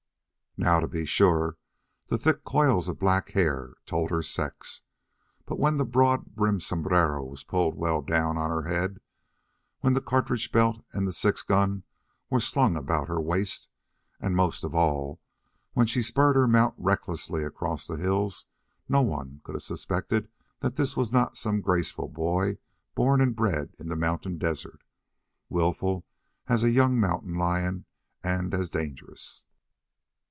[0.57, 1.55] Now, to be sure,
[2.07, 4.81] the thick coils of black hair told her sex,
[5.45, 8.99] but when the broad brimmed sombrero was pulled well down on her head,
[9.79, 11.83] when the cartridge belt and the six gun
[12.29, 13.69] were slung about her waist,
[14.19, 15.21] and most of all
[15.71, 18.45] when she spurred her mount recklessly across the hills
[18.89, 20.27] no one could have suspected
[20.59, 22.57] that this was not some graceful boy
[22.93, 24.83] born and bred in the mountain desert,
[25.47, 26.05] willful
[26.47, 27.85] as a young mountain lion,
[28.21, 29.45] and as dangerous.